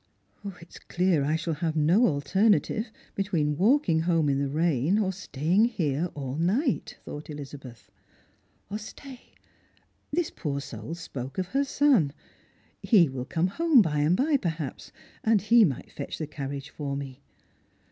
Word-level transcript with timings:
"It 0.61 0.69
is 0.69 0.79
clear 0.79 1.23
I 1.23 1.35
shall 1.35 1.53
have 1.53 1.75
no 1.75 2.07
alternative 2.07 2.91
between 3.13 3.55
walking 3.55 3.99
home 3.99 4.29
in 4.29 4.39
the 4.39 4.49
rain 4.49 4.97
or 4.97 5.13
staying 5.13 5.65
here 5.65 6.09
all 6.15 6.37
night," 6.37 6.97
thought 7.05 7.25
EUzabeth." 7.29 7.81
Or, 8.71 8.79
stay: 8.79 9.35
this 10.11 10.31
poor 10.31 10.59
soul 10.59 10.95
spoke 10.95 11.37
of 11.37 11.49
her 11.49 11.63
son; 11.63 12.13
he 12.81 13.09
will 13.09 13.25
come 13.25 13.45
home 13.45 13.83
by 13.83 13.99
and 13.99 14.17
by, 14.17 14.37
pei"haps, 14.37 14.91
and 15.23 15.39
he 15.39 15.63
might 15.63 15.91
fetch 15.91 16.17
the 16.17 16.25
carriage 16.25 16.71
for 16.71 16.97
me." 16.97 17.21